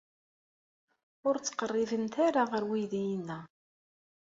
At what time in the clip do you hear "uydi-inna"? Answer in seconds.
2.71-3.39